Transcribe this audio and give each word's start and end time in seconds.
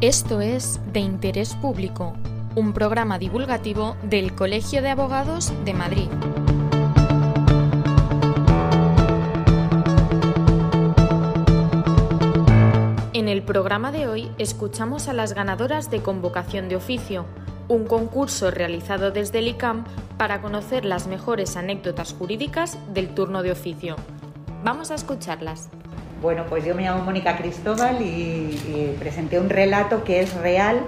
Esto 0.00 0.40
es 0.40 0.80
De 0.94 1.00
Interés 1.00 1.54
Público, 1.56 2.14
un 2.54 2.72
programa 2.72 3.18
divulgativo 3.18 3.98
del 4.02 4.34
Colegio 4.34 4.80
de 4.80 4.88
Abogados 4.88 5.52
de 5.66 5.74
Madrid. 5.74 6.08
En 13.12 13.28
el 13.28 13.42
programa 13.42 13.92
de 13.92 14.06
hoy 14.06 14.30
escuchamos 14.38 15.06
a 15.08 15.12
las 15.12 15.34
ganadoras 15.34 15.90
de 15.90 16.00
Convocación 16.00 16.70
de 16.70 16.76
Oficio, 16.76 17.26
un 17.68 17.84
concurso 17.84 18.50
realizado 18.50 19.10
desde 19.10 19.40
el 19.40 19.48
ICAM 19.48 19.84
para 20.16 20.40
conocer 20.40 20.86
las 20.86 21.08
mejores 21.08 21.58
anécdotas 21.58 22.14
jurídicas 22.14 22.78
del 22.94 23.14
turno 23.14 23.42
de 23.42 23.52
oficio. 23.52 23.96
Vamos 24.64 24.90
a 24.90 24.94
escucharlas. 24.94 25.68
Bueno, 26.20 26.44
pues 26.50 26.66
yo 26.66 26.74
me 26.74 26.82
llamo 26.82 27.02
Mónica 27.02 27.38
Cristóbal 27.38 28.02
y, 28.02 28.94
presenté 28.98 29.40
un 29.40 29.48
relato 29.48 30.04
que 30.04 30.20
es 30.20 30.34
real, 30.34 30.82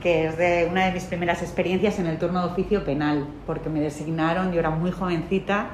que 0.00 0.26
es 0.26 0.38
de 0.38 0.68
una 0.70 0.86
de 0.86 0.92
mis 0.92 1.02
primeras 1.04 1.42
experiencias 1.42 1.98
en 1.98 2.06
el 2.06 2.18
turno 2.18 2.40
de 2.40 2.52
oficio 2.52 2.84
penal, 2.84 3.26
porque 3.46 3.68
me 3.68 3.80
designaron, 3.80 4.52
yo 4.52 4.60
era 4.60 4.70
muy 4.70 4.92
jovencita, 4.92 5.70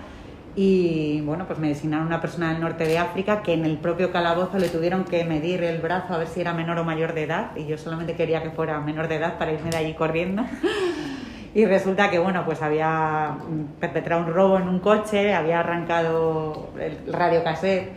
y 0.57 1.21
bueno, 1.27 1.47
pues 1.47 1.59
me 1.59 1.69
designaron 1.69 2.07
una 2.07 2.23
persona 2.23 2.53
del 2.53 2.63
norte 2.63 2.87
de 2.87 2.99
África 2.99 3.43
que 3.43 3.53
en 3.53 3.67
el 3.67 3.77
propio 3.77 4.13
calabozo 4.13 4.59
le 4.59 4.71
tuvieron 4.71 5.05
que 5.05 5.25
medir 5.25 5.63
el 5.63 5.83
brazo 5.83 6.15
a 6.15 6.19
ver 6.19 6.29
si 6.29 6.41
era 6.41 6.55
menor 6.55 6.79
o 6.79 6.85
mayor 6.85 7.13
de 7.13 7.25
edad, 7.25 7.51
y 7.55 7.67
yo 7.67 7.77
solamente 7.77 8.15
quería 8.15 8.43
que 8.43 8.51
fuera 8.51 8.81
menor 8.81 9.09
de 9.09 9.17
edad 9.17 9.37
para 9.37 9.53
irme 9.53 9.69
de 9.69 9.77
allí 9.77 9.95
corriendo. 9.95 10.45
Y 11.55 11.67
resulta 11.67 12.09
que, 12.09 12.19
bueno, 12.19 12.47
pues 12.47 12.63
había 12.63 13.37
perpetrado 13.79 14.25
un 14.25 14.33
robo 14.33 14.57
en 14.57 14.69
un 14.69 14.79
coche, 14.79 15.35
había 15.35 15.61
arrancado 15.61 16.71
el 16.81 17.13
radio 17.13 17.45
cassette 17.45 17.93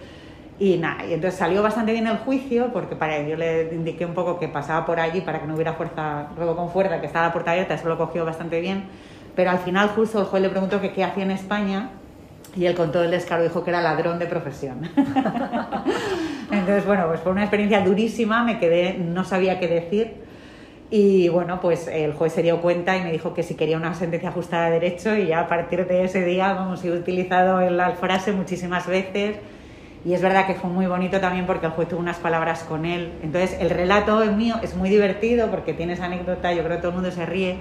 y 0.58 0.78
nada, 0.78 1.06
y 1.06 1.14
entonces 1.14 1.38
salió 1.38 1.62
bastante 1.62 1.92
bien 1.92 2.08
el 2.08 2.18
juicio, 2.18 2.72
porque 2.72 2.96
para 2.96 3.22
yo 3.22 3.36
le 3.36 3.74
indiqué 3.74 4.06
un 4.06 4.14
poco 4.14 4.40
que 4.40 4.48
pasaba 4.48 4.86
por 4.86 5.02
allí 5.02 5.20
para 5.20 5.42
que 5.42 5.48
no 5.48 5.56
hubiera 5.56 5.74
fuerza, 5.74 6.28
luego 6.38 6.56
con 6.56 6.70
fuerza, 6.70 7.02
que 7.02 7.08
estaba 7.08 7.28
la 7.28 7.34
puerta 7.34 7.52
abierta, 7.52 7.74
eso 7.74 7.90
lo 7.90 7.98
cogió 7.98 8.24
bastante 8.24 8.62
bien. 8.62 8.86
Pero 9.36 9.52
al 9.52 9.60
final, 9.60 9.90
justo 9.90 10.20
el 10.20 10.26
juez 10.26 10.42
le 10.42 10.50
preguntó 10.50 10.80
que 10.80 10.94
qué 10.94 11.04
hacía 11.04 11.24
en 11.24 11.32
España, 11.32 11.90
y 12.56 12.66
él 12.66 12.74
con 12.74 12.94
todo 12.94 13.04
el 13.04 13.12
descaro 13.12 13.44
dijo 13.44 13.66
que 13.66 13.72
era 13.72 13.82
ladrón 13.82 14.18
de 14.18 14.28
profesión. 14.28 14.80
entonces, 16.52 16.86
bueno, 16.86 17.08
pues 17.08 17.20
fue 17.20 17.34
una 17.34 17.42
experiencia 17.42 17.82
durísima, 17.82 18.46
me 18.46 18.58
quedé, 18.58 18.98
no 18.98 19.26
sabía 19.26 19.60
qué 19.60 19.68
decir. 19.68 20.24
Y 20.90 21.28
bueno, 21.28 21.60
pues 21.60 21.90
el 21.90 22.14
juez 22.14 22.32
se 22.32 22.44
dio 22.44 22.62
cuenta 22.62 22.96
y 22.96 23.02
me 23.02 23.12
dijo 23.12 23.34
que 23.34 23.44
si 23.44 23.56
quería 23.56 23.76
una 23.76 23.94
sentencia 23.94 24.30
ajustada 24.30 24.68
a 24.68 24.70
derecho, 24.70 25.18
y 25.18 25.28
ya 25.28 25.42
a 25.42 25.48
partir 25.50 25.86
de 25.86 26.06
ese 26.06 26.24
día, 26.24 26.54
vamos, 26.54 26.86
he 26.86 26.92
utilizado 26.92 27.60
la 27.70 27.92
frase 27.92 28.32
muchísimas 28.32 28.88
veces 28.88 29.36
y 30.06 30.14
es 30.14 30.22
verdad 30.22 30.46
que 30.46 30.54
fue 30.54 30.70
muy 30.70 30.86
bonito 30.86 31.20
también 31.20 31.48
porque 31.48 31.66
el 31.66 31.72
juez 31.72 31.90
tuvo 31.90 32.00
unas 32.00 32.18
palabras 32.18 32.64
con 32.64 32.86
él. 32.86 33.12
Entonces, 33.24 33.58
el 33.60 33.72
relato 33.72 34.22
es 34.22 34.32
mío 34.32 34.56
es 34.62 34.76
muy 34.76 34.88
divertido 34.88 35.50
porque 35.50 35.74
tiene 35.74 35.94
esa 35.94 36.06
anécdota, 36.06 36.54
yo 36.54 36.64
creo 36.64 36.78
que 36.78 36.82
todo 36.84 36.90
el 36.90 36.96
mundo 36.96 37.10
se 37.10 37.26
ríe, 37.26 37.58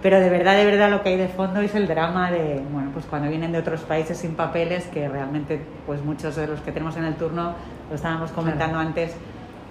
pero 0.00 0.20
de 0.20 0.30
verdad, 0.30 0.56
de 0.56 0.64
verdad 0.64 0.88
lo 0.88 1.02
que 1.02 1.08
hay 1.10 1.16
de 1.16 1.26
fondo 1.26 1.60
es 1.60 1.74
el 1.74 1.88
drama 1.88 2.30
de, 2.30 2.62
bueno, 2.72 2.90
pues 2.92 3.06
cuando 3.06 3.28
vienen 3.28 3.50
de 3.50 3.58
otros 3.58 3.80
países 3.80 4.18
sin 4.18 4.36
papeles, 4.36 4.86
que 4.86 5.08
realmente, 5.08 5.60
pues 5.84 6.02
muchos 6.04 6.36
de 6.36 6.46
los 6.46 6.60
que 6.60 6.70
tenemos 6.70 6.96
en 6.96 7.04
el 7.04 7.16
turno, 7.16 7.54
lo 7.88 7.96
estábamos 7.96 8.30
comentando 8.30 8.78
antes, 8.78 9.16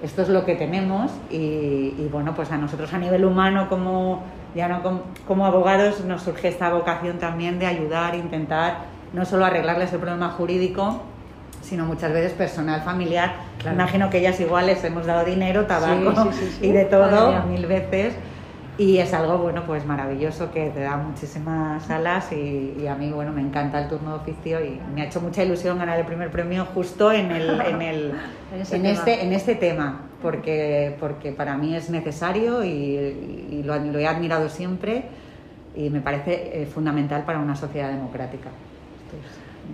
esto 0.03 0.21
es 0.21 0.29
lo 0.29 0.45
que 0.45 0.55
tenemos 0.55 1.11
y, 1.29 2.07
bueno, 2.11 2.35
pues 2.35 2.51
a 2.51 2.57
nosotros 2.57 2.93
a 2.93 2.97
nivel 2.97 3.23
humano 3.23 3.69
como, 3.69 4.23
ya 4.55 4.67
no 4.67 4.83
como, 4.83 5.03
como 5.25 5.45
abogados 5.45 6.03
nos 6.03 6.23
surge 6.23 6.49
esta 6.49 6.69
vocación 6.69 7.17
también 7.17 7.59
de 7.59 7.65
ayudar, 7.65 8.15
intentar 8.15 8.77
no 9.13 9.25
solo 9.25 9.45
arreglarles 9.45 9.91
el 9.93 9.99
problema 9.99 10.29
jurídico, 10.29 11.01
sino 11.69 11.85
muchas 11.85 12.11
veces 12.11 12.33
personal, 12.33 12.81
familiar. 12.81 13.35
Imagino 13.71 14.09
que 14.09 14.17
ellas 14.17 14.39
iguales 14.39 14.83
hemos 14.83 15.05
dado 15.05 15.23
dinero, 15.23 15.67
tabaco 15.67 16.31
y 16.61 16.71
de 16.71 16.85
todo 16.85 17.43
mil 17.43 17.65
veces. 17.67 18.15
Y 18.79 18.99
es 18.99 19.13
algo, 19.13 19.37
bueno, 19.37 19.63
pues 19.67 19.85
maravilloso 19.85 20.51
que 20.51 20.69
te 20.69 20.79
da 20.79 20.95
muchísimas 20.95 21.89
alas 21.89 22.31
y, 22.31 22.87
a 22.87 22.95
mí, 22.95 23.11
bueno, 23.11 23.33
me 23.33 23.41
encanta 23.41 23.77
el 23.81 23.89
turno 23.89 24.11
de 24.11 24.15
oficio 24.21 24.63
y 24.63 24.79
me 24.95 25.01
ha 25.01 25.05
hecho 25.05 25.19
mucha 25.19 25.43
ilusión 25.43 25.77
ganar 25.77 25.99
el 25.99 26.05
primer 26.05 26.31
premio 26.31 26.65
justo 26.65 27.11
en, 27.11 27.29
el, 27.29 27.59
en, 27.67 27.81
el, 27.81 28.13
en, 28.71 28.85
este, 28.85 29.21
en 29.21 29.33
este 29.33 29.55
tema, 29.55 30.03
porque, 30.21 30.95
porque 30.97 31.33
para 31.33 31.57
mí 31.57 31.75
es 31.75 31.89
necesario 31.89 32.63
y, 32.63 33.61
lo, 33.65 33.75
he 33.75 34.07
admirado 34.07 34.47
siempre 34.47 35.03
y 35.75 35.89
me 35.89 35.99
parece 35.99 36.61
eh, 36.61 36.65
fundamental 36.65 37.25
para 37.25 37.39
una 37.39 37.57
sociedad 37.57 37.89
democrática. 37.89 38.49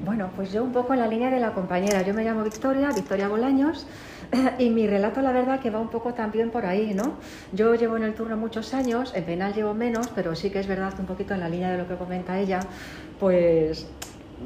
Bueno, 0.04 0.30
pues 0.36 0.52
yo 0.52 0.64
un 0.64 0.74
poco 0.74 0.94
en 0.94 1.00
la 1.00 1.08
línea 1.08 1.30
de 1.30 1.40
la 1.40 1.54
compañera. 1.54 2.02
Yo 2.02 2.14
me 2.14 2.24
llamo 2.24 2.44
Victoria, 2.44 2.92
Victoria 2.92 3.28
Bolaños, 3.28 3.88
y 4.60 4.70
mi 4.70 4.88
relato 4.88 5.22
la 5.22 5.32
verdad 5.32 5.60
que 5.60 5.70
va 5.70 5.80
un 5.80 5.90
poco 5.90 6.14
también 6.14 6.52
por 6.52 6.66
ahí, 6.66 6.94
¿no? 6.94 7.14
Yo 7.54 7.76
llevo 7.76 7.96
en 7.98 8.04
el 8.04 8.14
turno 8.14 8.36
muchos 8.36 8.74
años, 8.74 9.14
en 9.16 9.24
penal 9.24 9.54
llevo 9.54 9.74
menos, 9.74 10.08
pero 10.14 10.36
sí 10.36 10.50
que 10.50 10.60
es 10.60 10.68
verdad 10.68 10.94
que 10.94 11.02
un 11.02 11.08
poquito 11.08 11.34
en 11.34 11.40
la 11.40 11.50
línea 11.50 11.72
de 11.72 11.78
lo 11.78 11.88
que 11.88 11.96
comenta 11.96 12.40
ella, 12.40 12.60
pues 13.20 13.88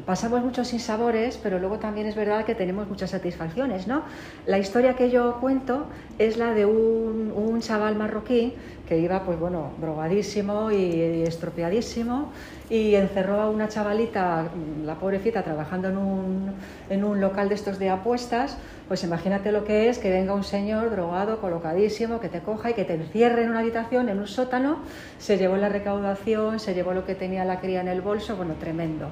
pasamos 0.05 0.43
muchos 0.43 0.67
sinsabores, 0.67 1.39
pero 1.41 1.57
luego 1.57 1.79
también 1.79 2.05
es 2.05 2.15
verdad 2.15 2.45
que 2.45 2.53
tenemos 2.53 2.87
muchas 2.87 3.09
satisfacciones, 3.09 3.87
¿no? 3.87 4.03
La 4.45 4.59
historia 4.59 4.95
que 4.95 5.09
yo 5.09 5.39
cuento 5.39 5.87
es 6.19 6.37
la 6.37 6.53
de 6.53 6.65
un, 6.65 7.33
un 7.35 7.59
chaval 7.61 7.95
marroquí 7.95 8.53
que 8.87 8.99
iba, 8.99 9.23
pues 9.23 9.39
bueno, 9.39 9.71
drogadísimo 9.79 10.71
y 10.71 11.23
estropeadísimo 11.23 12.31
y 12.69 12.93
encerró 12.95 13.41
a 13.41 13.49
una 13.49 13.67
chavalita, 13.67 14.45
la 14.85 14.95
pobrecita, 14.95 15.43
trabajando 15.43 15.89
en 15.89 15.97
un, 15.97 16.53
en 16.89 17.03
un 17.03 17.19
local 17.19 17.49
de 17.49 17.55
estos 17.55 17.79
de 17.79 17.89
apuestas, 17.89 18.57
pues 18.87 19.03
imagínate 19.03 19.51
lo 19.51 19.65
que 19.65 19.89
es 19.89 19.99
que 19.99 20.09
venga 20.09 20.33
un 20.33 20.43
señor 20.43 20.91
drogado, 20.91 21.41
colocadísimo, 21.41 22.19
que 22.19 22.29
te 22.29 22.41
coja 22.41 22.71
y 22.71 22.73
que 22.73 22.85
te 22.85 22.95
encierre 22.95 23.43
en 23.43 23.51
una 23.51 23.59
habitación, 23.59 24.09
en 24.09 24.19
un 24.19 24.27
sótano, 24.27 24.79
se 25.17 25.37
llevó 25.37 25.57
la 25.57 25.69
recaudación, 25.69 26.59
se 26.59 26.73
llevó 26.73 26.93
lo 26.93 27.05
que 27.05 27.15
tenía 27.15 27.45
la 27.45 27.59
cría 27.59 27.81
en 27.81 27.87
el 27.87 28.01
bolso, 28.01 28.35
bueno, 28.35 28.55
tremendo. 28.59 29.09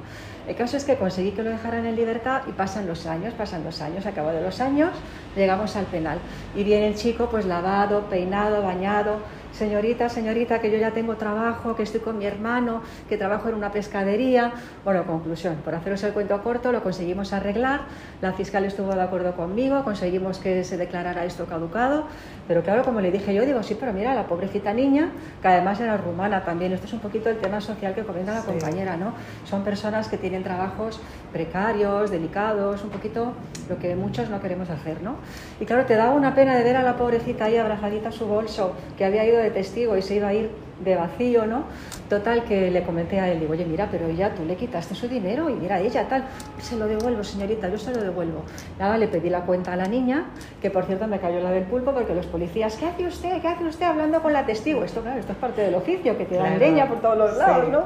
El 0.47 0.56
caso 0.56 0.78
es 0.78 0.85
que 0.85 0.96
conseguí 0.96 1.31
que 1.31 1.44
lo 1.44 1.50
dejaran 1.50 1.85
en 1.85 1.96
libertad 1.96 2.41
y 2.47 2.51
pasan 2.53 2.88
los 2.88 3.06
años, 3.06 3.34
pasan 3.34 3.63
los 3.63 3.81
años, 3.81 4.06
a 4.06 4.12
cabo 4.12 4.29
de 4.29 4.41
los 4.41 4.62
años 4.62 4.91
llegamos 5.35 5.75
al 5.75 5.85
penal 5.85 6.19
y 6.56 6.63
viene 6.63 6.88
el 6.88 6.96
chico 6.96 7.29
pues 7.29 7.46
lavado, 7.46 8.09
peinado, 8.09 8.63
bañado, 8.63 9.17
señorita, 9.57 10.07
señorita, 10.07 10.59
que 10.62 10.72
yo 10.72 10.78
ya 10.78 10.91
tengo 10.91 11.16
trabajo, 11.16 11.75
que 11.75 11.84
estoy 11.84 12.00
con 12.00 12.18
mi 12.18 12.25
hermano, 12.25 12.84
que 13.09 13.18
trabajo 13.18 13.50
en 13.50 13.56
una 13.56 13.72
pescadería. 13.72 14.53
Bueno, 14.85 15.06
conclusión, 15.06 15.56
por 15.66 15.73
haceros 15.73 16.03
el 16.03 16.13
cuento 16.13 16.41
corto, 16.44 16.72
lo 16.72 16.84
conseguimos 16.84 17.34
arreglar, 17.34 17.81
la 18.22 18.34
fiscal 18.34 18.66
estuvo 18.66 18.94
de 18.94 19.01
acuerdo 19.01 19.35
conmigo, 19.35 19.84
conseguimos 19.84 20.38
que 20.38 20.63
se 20.63 20.78
declarara 20.78 21.25
esto 21.25 21.46
caducado, 21.46 22.06
pero 22.47 22.62
claro, 22.62 22.84
como 22.84 23.01
le 23.01 23.12
dije 23.12 23.34
yo, 23.34 23.46
digo, 23.46 23.63
sí, 23.63 23.75
pero 23.79 23.94
mira, 23.94 24.13
la 24.13 24.28
pobrecita 24.28 24.73
niña, 24.73 25.09
que 25.41 25.47
además 25.47 25.79
era 25.79 25.97
rumana 25.97 26.46
también, 26.46 26.73
esto 26.73 26.85
es 26.85 26.94
un 26.94 27.00
poquito 27.00 27.29
el 27.29 27.38
tema 27.38 27.59
social 27.59 27.96
que 27.96 28.03
comenta 28.03 28.34
la 28.34 28.41
compañera, 28.41 28.96
¿no? 28.96 29.13
Son 29.46 29.63
personas 29.63 30.07
que 30.07 30.17
tienen 30.17 30.44
trabajos 30.44 31.01
precarios, 31.34 32.12
delicados, 32.12 32.84
un 32.84 32.90
poquito 32.90 33.34
lo 33.69 33.79
que 33.79 33.96
muchos 33.96 34.29
no 34.29 34.40
queremos 34.40 34.69
hacer, 34.69 35.01
¿no? 35.01 35.16
Y 35.59 35.66
claro, 35.66 35.85
te 35.85 35.96
daba 35.96 36.12
una 36.12 36.35
pena 36.35 36.56
de 36.56 36.63
ver 36.63 36.78
a 36.78 36.84
la 36.84 36.96
pobrecita 36.96 37.46
ahí 37.46 37.57
abrazadita 37.57 38.09
a 38.09 38.12
su 38.12 38.28
bolso, 38.28 38.73
que 38.97 39.03
había 39.03 39.25
ido 39.25 39.40
de 39.40 39.47
testigo 39.52 39.97
y 39.97 40.02
se 40.02 40.16
iba 40.16 40.30
a 40.30 40.34
ir 40.34 40.50
de 40.84 40.96
vacío, 40.96 41.46
¿no? 41.46 41.64
Total 42.10 42.44
que 42.44 42.72
le 42.72 42.84
comenté 42.84 43.20
a 43.20 43.30
él, 43.30 43.40
digo, 43.40 43.54
oye, 43.54 43.66
mira, 43.66 43.88
pero 43.92 44.10
ya 44.10 44.34
tú 44.34 44.46
le 44.46 44.56
quitaste 44.56 44.96
su 44.96 45.08
dinero 45.08 45.50
y 45.50 45.54
mira, 45.54 45.80
ella 45.80 46.08
tal, 46.08 46.26
se 46.62 46.78
lo 46.78 46.88
devuelvo, 46.88 47.24
señorita, 47.24 47.70
yo 47.70 47.78
se 47.78 47.94
lo 47.94 48.02
devuelvo. 48.02 48.44
Nada, 48.80 48.98
le 48.98 49.08
pedí 49.08 49.30
la 49.30 49.42
cuenta 49.42 49.74
a 49.74 49.76
la 49.76 49.88
niña, 49.88 50.26
que 50.62 50.70
por 50.70 50.86
cierto 50.86 51.08
me 51.08 51.20
cayó 51.20 51.42
la 51.42 51.52
del 51.52 51.64
pulpo 51.64 51.94
porque 51.94 52.14
los 52.14 52.26
policías, 52.28 52.76
¿qué 52.76 52.86
hace 52.86 53.06
usted? 53.06 53.42
¿Qué 53.42 53.48
hace 53.48 53.66
usted 53.66 53.86
hablando 53.86 54.22
con 54.22 54.34
la 54.34 54.46
testigo? 54.46 54.84
Esto, 54.84 55.02
claro, 55.02 55.20
esto 55.20 55.34
es 55.34 55.38
parte 55.38 55.62
del 55.62 55.76
oficio, 55.76 56.18
que 56.18 56.26
te 56.26 56.36
dan 56.36 56.60
leña 56.60 56.88
por 56.88 57.02
todos 57.02 57.18
los 57.18 57.38
lados, 57.38 57.70
¿no? 57.70 57.86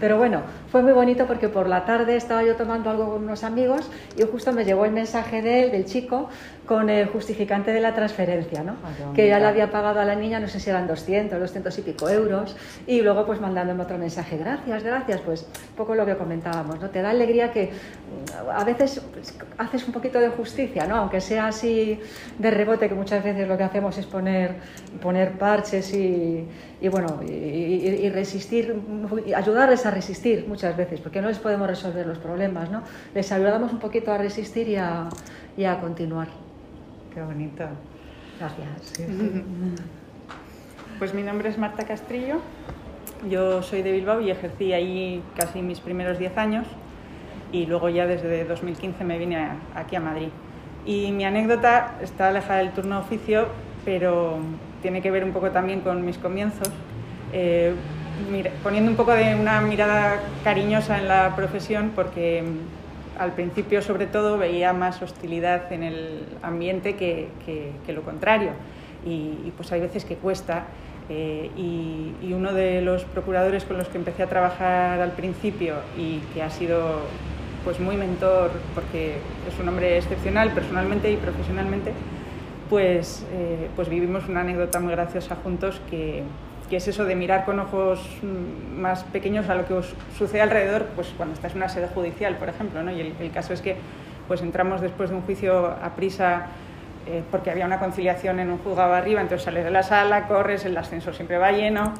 Pero 0.00 0.16
bueno, 0.16 0.42
fue 0.70 0.82
muy 0.82 0.92
bonito 0.92 1.26
porque 1.26 1.48
por 1.48 1.68
la 1.68 1.84
tarde 1.84 2.16
estaba 2.16 2.42
yo 2.42 2.56
tomando 2.56 2.90
algo 2.90 3.12
con 3.12 3.24
unos 3.24 3.44
amigos 3.44 3.90
y 4.16 4.22
justo 4.22 4.52
me 4.52 4.64
llegó 4.64 4.84
el 4.84 4.92
mensaje 4.92 5.42
de 5.42 5.64
él, 5.64 5.72
del 5.72 5.84
chico, 5.84 6.28
con 6.66 6.88
el 6.88 7.06
justificante 7.08 7.72
de 7.72 7.80
la 7.80 7.94
transferencia, 7.94 8.62
¿no? 8.62 8.74
Que 9.14 9.28
ya 9.28 9.38
le 9.38 9.46
había 9.46 9.70
pagado 9.70 10.00
a 10.00 10.04
la 10.04 10.14
niña, 10.14 10.38
no 10.38 10.48
sé 10.48 10.60
si 10.60 10.70
eran 10.70 10.86
200, 10.86 11.38
200 11.38 11.78
y 11.78 11.82
pico 11.82 12.08
euros, 12.08 12.29
y 12.86 13.00
luego 13.00 13.26
pues 13.26 13.40
mandándome 13.40 13.82
otro 13.82 13.98
mensaje, 13.98 14.36
gracias, 14.36 14.82
gracias, 14.82 15.20
pues 15.20 15.42
un 15.42 15.76
poco 15.76 15.94
lo 15.94 16.06
que 16.06 16.16
comentábamos, 16.16 16.80
¿no? 16.80 16.90
Te 16.90 17.02
da 17.02 17.10
alegría 17.10 17.52
que 17.52 17.66
mm, 17.66 18.50
a 18.50 18.64
veces 18.64 19.02
haces 19.58 19.86
un 19.86 19.92
poquito 19.92 20.20
de 20.20 20.28
justicia, 20.28 20.86
¿no? 20.86 20.96
Aunque 20.96 21.20
sea 21.20 21.48
así 21.48 21.98
de 22.38 22.50
rebote, 22.50 22.88
que 22.88 22.94
muchas 22.94 23.22
veces 23.22 23.48
lo 23.48 23.56
que 23.56 23.64
hacemos 23.64 23.96
es 23.98 24.06
poner, 24.06 24.56
poner 25.02 25.32
parches 25.38 25.92
y, 25.94 26.46
y 26.80 26.88
bueno, 26.88 27.20
y, 27.22 28.08
resistir, 28.10 28.74
ayudarles 29.36 29.84
a 29.86 29.90
resistir 29.90 30.46
muchas 30.48 30.76
veces, 30.76 31.00
porque 31.00 31.20
no 31.20 31.28
les 31.28 31.38
podemos 31.38 31.68
resolver 31.68 32.06
los 32.06 32.18
problemas, 32.18 32.70
¿no? 32.70 32.82
Les 33.14 33.30
ayudamos 33.32 33.72
un 33.72 33.78
poquito 33.78 34.12
a 34.12 34.18
resistir 34.18 34.68
y 34.68 34.76
a, 34.76 35.08
y 35.56 35.64
a 35.64 35.78
continuar. 35.80 36.28
Qué 37.12 37.22
bonito. 37.22 37.64
Gracias. 38.38 39.08
Pues 41.00 41.14
mi 41.14 41.22
nombre 41.22 41.48
es 41.48 41.56
Marta 41.56 41.84
Castrillo, 41.84 42.40
yo 43.26 43.62
soy 43.62 43.80
de 43.80 43.90
Bilbao 43.90 44.20
y 44.20 44.30
ejercí 44.30 44.74
ahí 44.74 45.22
casi 45.34 45.62
mis 45.62 45.80
primeros 45.80 46.18
10 46.18 46.36
años 46.36 46.66
y 47.52 47.64
luego 47.64 47.88
ya 47.88 48.06
desde 48.06 48.44
2015 48.44 49.02
me 49.04 49.16
vine 49.16 49.48
aquí 49.74 49.96
a 49.96 50.00
Madrid. 50.00 50.28
Y 50.84 51.10
mi 51.12 51.24
anécdota 51.24 51.94
está 52.02 52.28
alejada 52.28 52.58
del 52.58 52.72
turno 52.72 52.96
de 52.96 53.00
oficio, 53.00 53.46
pero 53.82 54.40
tiene 54.82 55.00
que 55.00 55.10
ver 55.10 55.24
un 55.24 55.32
poco 55.32 55.50
también 55.50 55.80
con 55.80 56.04
mis 56.04 56.18
comienzos, 56.18 56.68
eh, 57.32 57.72
poniendo 58.62 58.90
un 58.90 58.96
poco 58.98 59.12
de 59.12 59.34
una 59.36 59.62
mirada 59.62 60.20
cariñosa 60.44 60.98
en 60.98 61.08
la 61.08 61.34
profesión, 61.34 61.92
porque 61.94 62.44
al 63.18 63.32
principio 63.32 63.80
sobre 63.80 64.06
todo 64.06 64.36
veía 64.36 64.74
más 64.74 65.00
hostilidad 65.00 65.72
en 65.72 65.82
el 65.82 66.26
ambiente 66.42 66.94
que, 66.96 67.30
lo 67.88 68.02
contrario. 68.02 68.50
Y, 69.04 69.52
pues 69.56 69.72
hay 69.72 69.80
veces 69.80 70.04
que 70.04 70.16
cuesta. 70.16 70.64
Eh, 71.08 71.50
y, 71.56 72.32
uno 72.32 72.52
de 72.52 72.80
los 72.80 73.04
procuradores 73.04 73.64
con 73.64 73.76
los 73.76 73.88
que 73.88 73.98
empecé 73.98 74.22
a 74.22 74.28
trabajar 74.28 75.00
al 75.00 75.12
principio 75.12 75.74
y 75.98 76.18
que 76.32 76.42
ha 76.42 76.50
sido 76.50 77.00
pues 77.64 77.78
muy 77.80 77.96
mentor 77.96 78.52
porque 78.74 79.16
es 79.46 79.58
un 79.60 79.68
hombre 79.68 79.98
excepcional 79.98 80.52
personalmente 80.52 81.10
y 81.10 81.16
profesionalmente, 81.16 81.92
pues, 82.70 83.26
eh, 83.32 83.68
pues 83.76 83.88
vivimos 83.88 84.28
una 84.28 84.40
anécdota 84.40 84.80
muy 84.80 84.92
graciosa 84.92 85.36
juntos 85.36 85.80
que, 85.90 86.22
que, 86.70 86.76
es 86.76 86.88
eso 86.88 87.04
de 87.04 87.16
mirar 87.16 87.44
con 87.44 87.58
ojos 87.58 88.00
más 88.76 89.02
pequeños 89.04 89.48
a 89.48 89.56
lo 89.56 89.66
que 89.66 89.74
os 89.74 89.92
sucede 90.16 90.40
alrededor, 90.40 90.86
pues 90.94 91.08
cuando 91.16 91.34
estás 91.34 91.52
en 91.52 91.58
una 91.58 91.68
sede 91.68 91.88
judicial, 91.88 92.36
por 92.36 92.48
ejemplo, 92.48 92.82
¿no? 92.82 92.92
Y 92.92 93.12
el, 93.18 93.30
caso 93.32 93.52
es 93.52 93.60
que 93.60 93.76
pues 94.28 94.40
entramos 94.42 94.80
después 94.80 95.10
de 95.10 95.16
un 95.16 95.22
juicio 95.22 95.66
a 95.66 95.96
prisa 95.96 96.46
eh, 97.06 97.22
porque 97.30 97.50
había 97.50 97.66
una 97.66 97.78
conciliación 97.78 98.40
en 98.40 98.50
un 98.50 98.58
juzgado 98.58 98.94
arriba, 98.94 99.20
entonces 99.20 99.44
sales 99.44 99.64
de 99.64 99.70
la 99.70 99.82
sala, 99.82 100.26
corres, 100.28 100.64
el 100.64 100.76
ascensor 100.76 101.14
siempre 101.14 101.38
va 101.38 101.52
lleno 101.52 101.94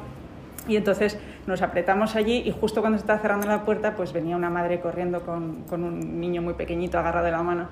y 0.67 0.75
entonces 0.75 1.17
nos 1.47 1.61
apretamos 1.61 2.15
allí 2.15 2.43
y 2.45 2.51
justo 2.51 2.81
cuando 2.81 2.99
se 2.99 3.03
estaba 3.03 3.19
cerrando 3.19 3.47
la 3.47 3.65
puerta 3.65 3.95
pues 3.95 4.13
venía 4.13 4.35
una 4.35 4.49
madre 4.49 4.79
corriendo 4.79 5.21
con, 5.21 5.65
un 5.71 6.19
niño 6.19 6.41
muy 6.41 6.53
pequeñito 6.53 6.99
agarrado 6.99 7.25
de 7.25 7.31
la 7.31 7.41
mano 7.41 7.67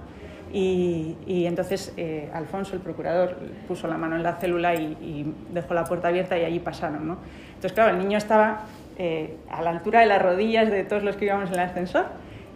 y, 0.52 1.46
entonces 1.46 1.94
eh, 1.98 2.30
Alfonso, 2.34 2.76
el 2.76 2.82
procurador, 2.82 3.36
puso 3.68 3.88
la 3.88 3.98
mano 3.98 4.16
en 4.16 4.24
la 4.24 4.36
célula 4.38 4.74
y, 4.74 5.34
dejó 5.52 5.74
la 5.74 5.84
puerta 5.84 6.08
abierta 6.08 6.38
y 6.38 6.44
allí 6.44 6.60
pasaron. 6.60 7.08
¿no? 7.08 7.18
Entonces, 7.50 7.74
claro, 7.74 7.92
el 7.92 8.00
niño 8.00 8.18
estaba 8.18 8.64
eh, 8.98 9.38
a 9.52 9.62
la 9.62 9.70
altura 9.70 10.00
de 10.00 10.08
las 10.08 10.22
rodillas 10.22 10.72
de 10.72 10.84
todos 10.84 11.04
los 11.04 11.16
que 11.16 11.26
íbamos 11.26 11.50
en 11.50 11.54
el 11.56 11.60
ascensor. 11.60 12.08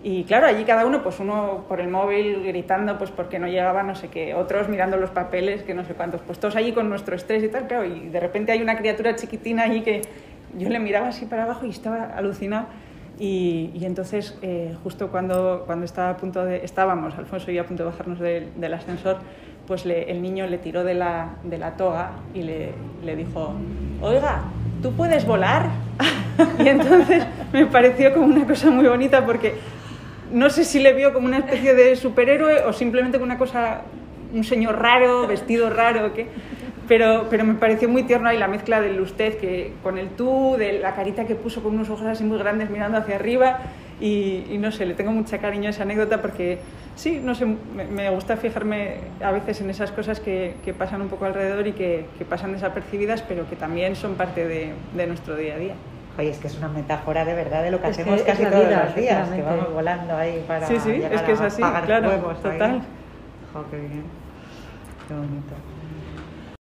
Y 0.06 0.26
claro, 0.26 0.48
allí 0.48 0.66
cada 0.66 0.86
uno, 0.86 1.02
pues 1.02 1.20
uno 1.22 1.64
por 1.70 1.80
el 1.80 1.88
móvil 1.88 2.44
gritando, 2.44 2.98
pues 2.98 3.10
porque 3.10 3.40
no 3.40 3.48
llegaba 3.48 3.84
no 3.84 3.96
sé 3.96 4.10
qué, 4.10 4.36
otros 4.36 4.68
mirando 4.68 4.98
los 4.98 5.12
papeles, 5.12 5.64
que 5.64 5.74
no 5.74 5.86
sé 5.86 5.94
cuántos, 5.94 6.20
pues 6.22 6.40
todos 6.40 6.58
allí 6.58 6.74
con 6.74 6.90
nuestro 6.90 7.16
estrés 7.16 7.42
y 7.42 7.48
tal, 7.48 7.68
claro, 7.68 7.86
y 7.86 8.10
de 8.10 8.20
repente 8.20 8.52
hay 8.52 8.62
una 8.62 8.76
criatura 8.76 9.16
chiquitina 9.16 9.64
allí 9.64 9.82
que 9.82 10.02
yo 10.58 10.68
le 10.68 10.80
miraba 10.80 11.08
así 11.08 11.26
para 11.26 11.44
abajo 11.44 11.66
y 11.66 11.70
estaba 11.70 12.04
alucinado 12.04 12.68
y, 13.20 13.72
entonces, 13.84 14.38
eh, 14.42 14.76
justo 14.84 15.10
cuando, 15.10 15.64
cuando 15.66 15.86
estaba 15.86 16.10
a 16.10 16.18
punto 16.18 16.44
de, 16.44 16.66
estábamos, 16.66 17.16
Alfonso 17.16 17.52
y 17.52 17.56
yo 17.56 17.62
a 17.62 17.66
punto 17.66 17.84
de 17.84 17.90
bajarnos 17.92 18.20
del 18.20 18.74
ascensor, 18.74 19.18
pues 19.68 19.86
el 19.86 20.22
niño 20.22 20.48
le 20.48 20.58
tiró 20.58 20.84
de 20.84 20.96
la, 20.96 21.36
de 21.44 21.58
la 21.58 21.78
toga 21.78 22.12
y 22.34 22.42
le, 22.42 22.74
le 23.06 23.16
dijo, 23.16 23.54
oiga, 24.02 24.42
¿tú 24.82 24.92
puedes 24.94 25.26
volar? 25.26 25.70
y 26.60 26.68
entonces 26.68 27.26
me 27.54 27.66
pareció 27.68 28.14
como 28.14 28.26
una 28.26 28.46
cosa 28.46 28.72
muy 28.72 28.88
bonita 28.88 29.26
porque 29.26 29.56
no 30.34 30.50
sé 30.50 30.66
si 30.66 30.80
le 30.80 30.94
vio 30.94 31.14
como 31.14 31.28
una 31.28 31.38
especie 31.38 31.74
de 31.74 31.96
superhéroe 31.96 32.64
o 32.64 32.74
simplemente 32.74 33.18
como 33.18 33.26
una 33.26 33.38
cosa, 33.38 33.82
un 34.34 34.44
señor 34.44 34.82
raro, 34.82 35.28
vestido 35.28 35.70
raro, 35.70 36.14
¿qué? 36.14 36.28
Pero, 36.88 37.28
pero 37.30 37.46
me 37.46 37.54
pareció 37.54 37.88
muy 37.88 38.04
tierno 38.04 38.28
ahí 38.28 38.38
la 38.38 38.48
mezcla 38.48 38.82
del 38.82 39.00
usted 39.00 39.38
que, 39.38 39.74
con 39.82 39.98
el 39.98 40.10
tú, 40.10 40.56
de 40.58 40.80
la 40.80 40.96
carita 40.96 41.26
que 41.26 41.36
puso 41.36 41.64
con 41.64 41.76
unos 41.76 41.90
ojos 41.90 42.06
así 42.08 42.24
muy 42.24 42.38
grandes 42.38 42.70
mirando 42.70 42.98
hacia 42.98 43.16
arriba. 43.16 43.60
Y, 44.02 44.58
no 44.60 44.72
sé, 44.72 44.86
le 44.86 44.96
tengo 44.96 45.12
mucha 45.12 45.38
cariño 45.38 45.68
a 45.68 45.70
esa 45.70 45.84
anécdota 45.84 46.22
porque 46.22 46.58
sí, 46.96 47.22
no 47.24 47.36
sé, 47.36 47.46
me, 47.46 48.10
gusta 48.10 48.36
fijarme 48.36 48.98
a 49.24 49.32
veces 49.32 49.62
en 49.62 49.70
esas 49.70 49.92
cosas 49.92 50.20
que, 50.20 50.56
que 50.66 50.74
pasan 50.74 51.02
un 51.02 51.08
poco 51.08 51.24
alrededor 51.24 51.68
y 51.68 51.72
que, 51.72 52.06
que, 52.18 52.26
pasan 52.26 52.52
desapercibidas, 52.52 53.22
pero 53.22 53.50
que 53.50 53.56
también 53.56 53.96
son 53.96 54.16
parte 54.16 54.46
de, 54.46 54.74
de, 54.94 55.08
nuestro 55.08 55.38
día 55.38 55.56
a 55.56 55.58
día. 55.58 55.76
Oye, 56.18 56.30
es 56.30 56.38
que 56.38 56.48
es 56.48 56.58
una 56.58 56.68
metáfora 56.68 57.26
de 57.26 57.34
verdad 57.34 57.64
de 57.64 57.72
lo 57.72 57.82
que 57.82 57.88
hacemos 57.88 58.22
casi 58.22 58.46
todos 58.46 58.70
los 58.70 58.96
días, 58.96 59.30
que 59.30 59.42
vamos 59.42 59.74
volando 59.74 60.16
ahí 60.16 60.44
para 60.48 60.68
sí, 60.68 60.78
sí, 60.80 61.02
es 61.02 61.22
que 61.24 61.32
es 61.32 61.42
así, 61.42 61.62
claro, 61.86 62.12
total. 62.42 62.82
qué 63.72 63.78
bien, 63.78 64.04
qué 65.08 65.14
bonito. 65.14 65.73